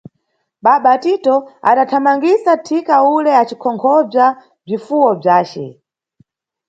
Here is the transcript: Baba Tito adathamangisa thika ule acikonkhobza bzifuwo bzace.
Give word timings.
Baba 0.63 0.93
Tito 1.03 1.35
adathamangisa 1.69 2.51
thika 2.65 2.95
ule 3.15 3.31
acikonkhobza 3.41 4.25
bzifuwo 4.63 5.09
bzace. 5.21 5.65